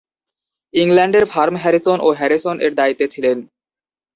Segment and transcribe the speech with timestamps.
[0.73, 3.37] ইংল্যান্ডের firm Harrison ও Harrison এর দায়িত্বে ছিলেন।